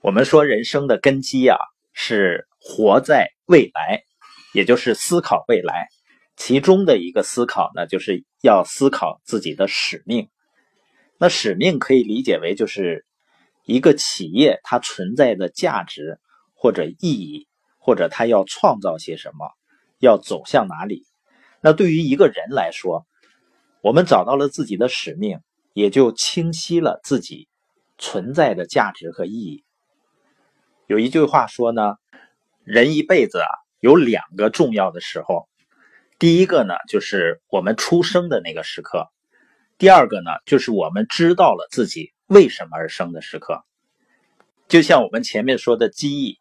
[0.00, 1.58] 我们说人生的根基啊，
[1.92, 4.04] 是活在未来，
[4.54, 5.88] 也就是思考未来。
[6.36, 10.28] 其中的一个思考呢，就是要思考自己的使命。
[11.18, 13.04] 那使命可以理解为，就是
[13.64, 16.20] 一个企业它存在的价值
[16.54, 19.50] 或者意义，或者它要创造些什么，
[19.98, 21.06] 要走向哪里。
[21.60, 23.04] 那对于一个人来说，
[23.82, 25.40] 我们找到了自己的使命，
[25.72, 27.48] 也就清晰了自己
[27.98, 29.64] 存在的价值和意义。
[30.88, 31.96] 有一句话说呢，
[32.64, 33.46] 人一辈子啊
[33.78, 35.46] 有两个重要的时候，
[36.18, 39.06] 第一个呢就是我们出生的那个时刻，
[39.76, 43.62] 第二个呢就是我们知道了自己为什么而生的时刻。
[44.66, 46.38] 就像我们前面说的机翼，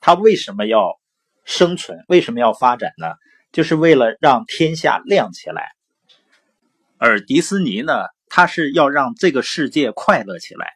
[0.00, 0.98] 它为什么要
[1.44, 2.04] 生存？
[2.08, 3.14] 为什么要发展呢？
[3.52, 5.68] 就是为了让天下亮起来。
[6.98, 7.92] 而迪士尼呢，
[8.28, 10.72] 它是要让这个世界快乐起来。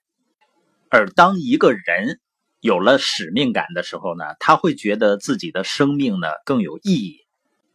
[0.89, 2.21] 而当一个人。
[2.61, 7.21] 有了使命感的时候呢，他会觉得自己的生命呢更有意义，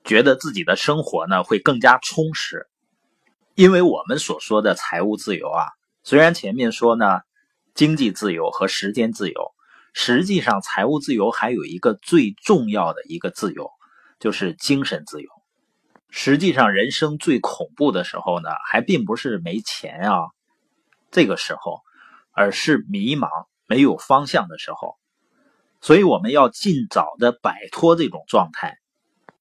[0.03, 2.67] 觉得自己的生活呢会更加充实。
[3.55, 5.67] 因为我们所说的财务自由啊，
[6.03, 7.21] 虽然前面说呢
[7.73, 9.51] 经济自由和时间自由，
[9.93, 13.69] 实际上财务自由还有一个最重要的一个自由，
[14.19, 15.29] 就是精神自由。
[16.09, 20.19] 实际上，人生最恐怖的时候呢，还并不是没钱啊，
[21.09, 21.79] 这个时候，
[22.31, 23.29] 而是迷茫。
[23.73, 24.97] 没有方向的时候，
[25.81, 28.77] 所以我们要尽早的摆脱这种状态。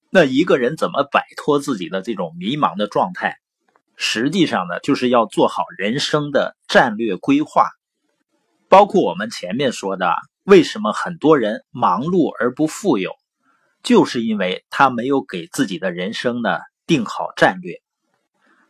[0.09, 3.37] 那一个人怎么摆脱自己的这种迷茫的状态？
[3.95, 7.69] 实际上呢，就是要做好人生的战略规划。
[8.71, 13.13] 包括我们前面说的，为什么很多人忙碌而不富有，
[13.83, 17.83] 就是因为他没有给自己的人生呢定好战略。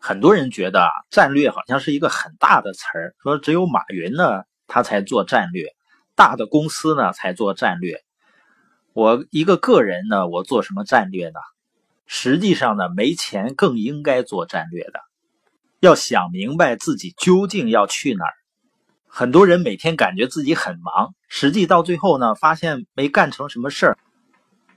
[0.01, 4.43] 很多人觉得啊战略好像是一个很大的词儿，说只有马云呢。
[4.73, 5.67] 他才做战略，
[6.15, 8.01] 大的公司呢才做战略。
[8.95, 11.39] 我一个个人呢，我做什么战略呢？
[12.07, 15.01] 实际上呢，没钱更应该做战略的。
[15.81, 18.33] 要想明白自己究竟要去哪儿。
[19.09, 23.99] 很多人每天感觉自己很忙，实际到最后呢，发现没干成什么事儿，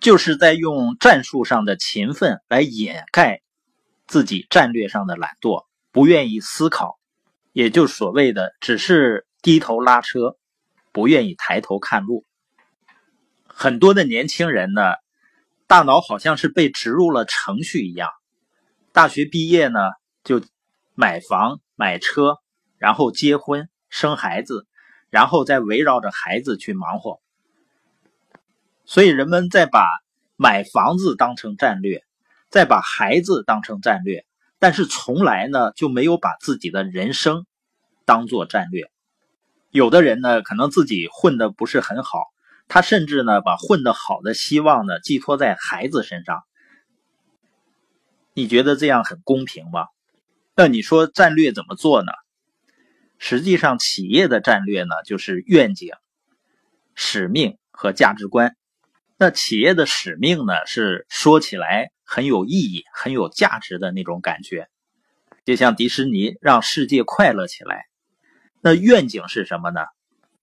[0.02, 3.40] 就是在用战术上的勤奋来掩盖
[4.08, 7.00] 自己战略上的懒惰，不愿意思考，
[7.54, 9.26] 也就所谓的只是。
[9.46, 10.38] 低头拉车，
[10.92, 12.26] 不愿意抬头看路。
[13.46, 14.82] 很多的年轻人呢，
[15.68, 18.10] 大脑好像是被植入了程序一样。
[18.92, 19.80] 大学毕业呢，
[20.24, 20.42] 就
[20.96, 22.38] 买房买车，
[22.80, 24.66] 然后结婚生孩子，
[25.12, 27.22] 然后再围绕着孩子去忙活。
[28.84, 29.86] 所以人们在把
[30.38, 32.04] 买房子当成战略，
[32.50, 34.26] 再把孩子当成战略，
[34.58, 37.46] 但是从来呢就没有把自己的人生
[38.06, 38.90] 当做战略。
[39.76, 42.20] 有的人呢，可能自己混的不是很好，
[42.70, 46.44] 他甚至呢把混的好的希望呢寄托在孩子身上。
[48.34, 49.88] 你觉得这样很公平吗？
[50.56, 52.14] 那你说战略怎么做呢？
[53.18, 55.92] 实际上，企业的战略呢就是愿景、
[56.94, 58.56] 使命和价值观。
[59.18, 64.70] 那企业的使命呢是说起来很有意义、很有价值的那种感觉，
[65.44, 67.88] 就像迪士尼让世界快乐起来。
[68.66, 69.82] 那愿景是什么呢？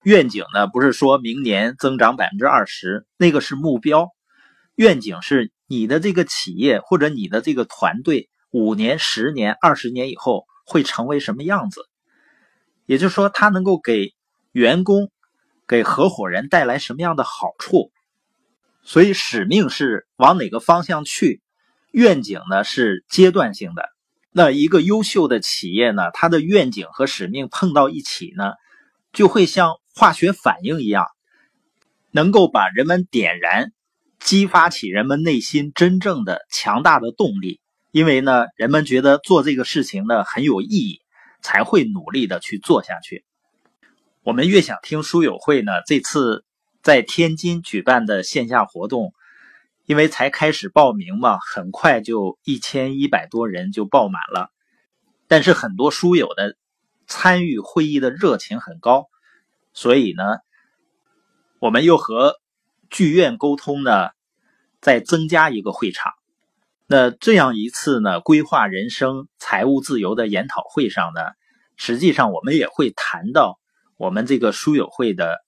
[0.03, 4.11] 愿景呢，不是说明年增长百分之二十，那个是目标。
[4.75, 11.81] 愿景是你的这个企业或者你的这个团队五年、十年、二十年以后会成为什么样子？
[12.85, 14.13] 也就是说，它能够给
[14.53, 15.11] 员工、
[15.67, 17.91] 给合伙人带来什么样的好处？
[18.83, 21.41] 所以，使命是往哪个方向去？
[21.91, 23.89] 愿景呢，是阶段性的。
[24.35, 28.53] 那一个优秀的企业呢，它的愿景和使命碰到一起呢，
[29.11, 31.05] 就会像化学反应一样，
[32.09, 33.71] 能够把人们点燃，
[34.19, 37.59] 激发起人们内心真正的强大的动力。
[37.91, 41.01] 因为呢，人们觉得做这个事情呢很有意义，
[41.43, 43.23] 才会努力的去做下去。
[44.23, 46.43] 我们越想听书友会呢，这次
[46.81, 49.13] 在天津举办的线下活动。
[49.85, 54.49] 因为才开始报名嘛，很快就一千一百多人就报满了。
[55.27, 56.55] 但是很多书友的
[57.07, 59.07] 参与会议的热情很高，
[59.73, 60.23] 所以呢，
[61.59, 62.35] 我们又和
[62.89, 64.11] 剧院沟通呢，
[64.79, 66.13] 再增加一个会场。
[66.85, 71.21] 那这样一次呢，规划人生财务自由的研讨会上呢，
[71.75, 73.59] 实际上我们也会谈到
[73.97, 75.43] 我们这个书友会的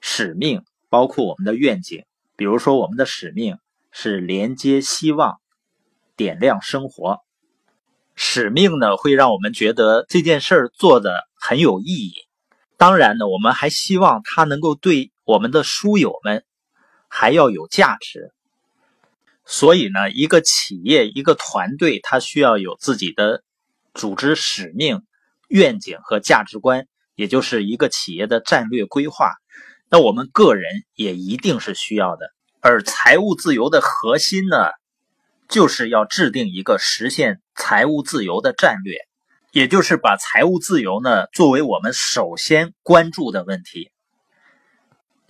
[0.00, 2.04] 使命，包括我们的愿景。
[2.36, 3.58] 比如说，我们的使命
[3.90, 5.40] 是连接希望，
[6.16, 7.20] 点亮生活。
[8.14, 12.14] 使命呢，会让我们觉得这件事儿做的很有意义。
[12.76, 16.44] 当然呢，我们还希望它能够对我们的书友们
[17.08, 18.32] 还要有价值。
[19.46, 23.42] 所以呢，一个企业、一个团队，它需要有自己的
[23.94, 25.02] 组织使命、
[25.48, 29.32] 愿景和价值观，也就是一个企业的战略规划。
[29.88, 32.30] 那我们个人也一定是需要的。
[32.60, 34.70] 而财务自由的核心呢，
[35.48, 38.98] 就是要制定一个实现财务自由的战略，
[39.52, 43.90] 也就是把财务自由呢作为我们首先关注的问题。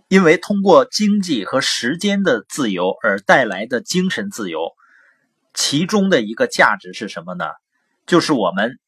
[0.08, 4.70] 因为通过经济和时间的自由而带来的精神自由，
[5.52, 7.44] 其中的一个价值是什么呢？
[8.06, 8.78] 就是我们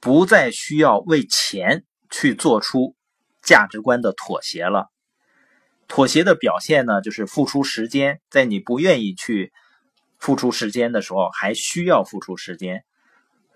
[0.00, 2.96] 不再需要为钱去做出
[3.44, 4.90] 价值观的妥协了。
[5.86, 9.52] 妥协的表现呢，就是付出时间，在你不愿意去
[10.18, 12.84] 付出时间的时候，还需要付出时间，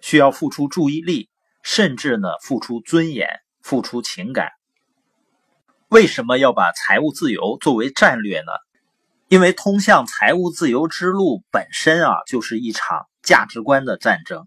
[0.00, 1.30] 需要付出注意力，
[1.62, 3.28] 甚至呢，付出尊严，
[3.62, 4.50] 付出情感。
[5.88, 8.52] 为什么要把财务自由作为战略呢？
[9.28, 14.46] 因为通向财务自由之路本身啊，就是一场价值观的战争。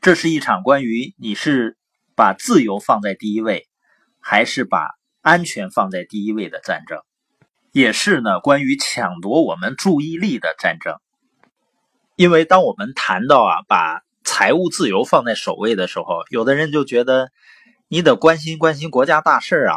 [0.00, 1.76] 这是一场关于你是
[2.14, 3.67] 把自由放在第一位，
[4.28, 4.98] 还是把。
[5.20, 7.02] 安全放在第一位的战争，
[7.72, 10.94] 也是呢关于抢夺我们注意力的战争。
[12.14, 17.30] 因为当我们谈到啊把财务自由放在首位的时候，有的人就觉得
[17.88, 19.76] 你得关心关心国家大事啊。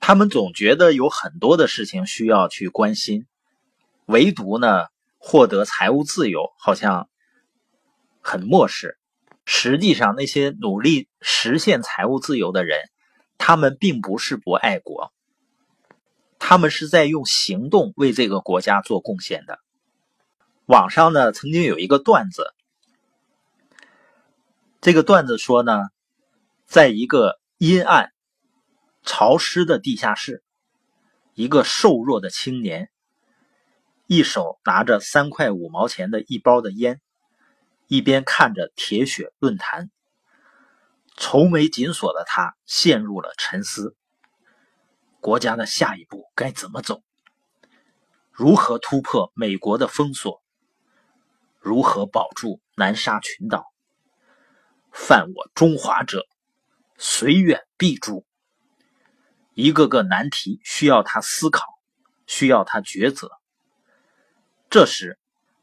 [0.00, 3.26] 他们总觉得有很多的事情需要去关心，
[4.06, 4.86] 唯独呢
[5.18, 7.10] 获得财务自由好像
[8.22, 8.96] 很漠视。
[9.44, 12.78] 实际上，那些努力实现财务自由的人。
[13.38, 15.12] 他们并不是不爱国，
[16.38, 19.58] 他们是在用行动为这个国家做贡献的。
[20.66, 22.54] 网上呢曾经有一个段子，
[24.80, 25.82] 这个段子说呢，
[26.66, 28.12] 在一个阴暗、
[29.02, 30.42] 潮湿的地下室，
[31.34, 32.90] 一个瘦弱的青年，
[34.06, 37.00] 一手拿着三块五毛钱的一包的烟，
[37.88, 39.90] 一边看着铁血论坛。
[41.16, 43.96] 愁眉紧锁的他陷入了沉思：
[45.20, 47.02] 国家的下一步该怎么走？
[48.30, 50.42] 如何突破美国的封锁？
[51.60, 53.72] 如何保住南沙群岛？
[54.92, 56.26] 犯我中华者，
[56.98, 58.26] 虽远必诛。
[59.54, 61.64] 一个个难题需要他思考，
[62.26, 63.30] 需要他抉择。
[64.68, 65.18] 这时，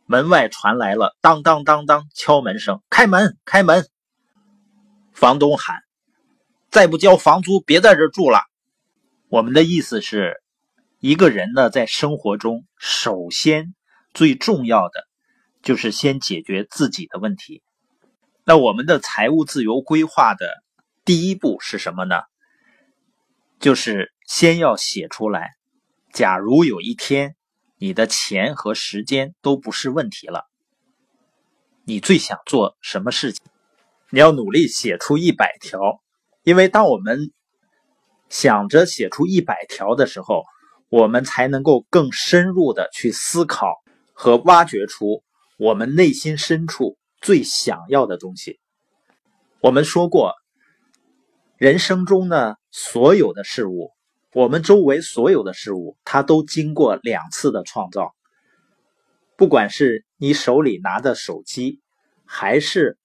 [0.06, 3.90] 门外传来了当当当当敲门声：“开门，开门！”
[5.14, 5.78] 房东喊
[6.72, 8.42] ：“再不交房租，别在这住了。”
[9.30, 10.42] 我们的意思是，
[11.00, 13.74] 一个人呢，在生活中，首先
[14.14, 15.08] 最重要的
[15.62, 17.62] 就是先解决自己的问题。
[18.44, 20.64] 那我们的财务自由规划的
[21.06, 22.22] 第一步是什么呢？
[23.60, 25.52] 就是先要写出来。
[26.12, 27.36] 假如有一天
[27.78, 30.46] 你的钱和时间都不是问题了，
[31.86, 33.42] 你最想做什么事情？
[34.14, 35.80] 你要努力写出一百条，
[36.44, 37.32] 因为当我们
[38.28, 40.44] 想着写出一百条的时候，
[40.90, 43.78] 我们才能够更深入的去思考
[44.12, 45.24] 和挖掘出
[45.58, 48.60] 我们内心深处最想要的东西。
[49.62, 50.34] 我们说过，
[51.56, 53.92] 人生中呢，所有的事物，
[54.34, 58.14] 我们周围所有的事物，它都经过两次的创造。
[59.38, 61.80] 不管是你手里拿的手机，
[62.26, 62.98] 还是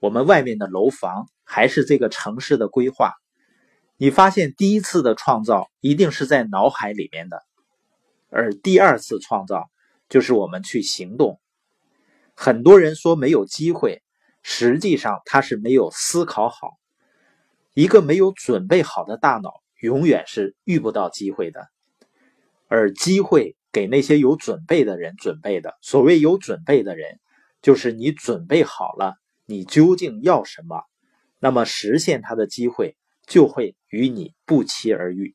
[0.00, 3.14] 我们外面的楼房还是这个城市的规划，
[3.96, 7.42] 你发现第一次的创造一定是在脑海里面的，
[8.30, 9.68] 而第二次创造
[10.08, 11.40] 就是我们去行动。
[12.34, 14.02] 很多人说没有机会，
[14.42, 16.78] 实际上他是没有思考好。
[17.74, 21.68] 一个没有准备好的大脑，永远是遇不到机会的。
[22.68, 25.76] 而机会给那些有准备的人准备的。
[25.80, 27.18] 所谓有准备的人，
[27.62, 29.16] 就是你准备好了。
[29.50, 30.82] 你究竟要什么？
[31.40, 35.34] 那么实现它的机会就会与你不期而遇。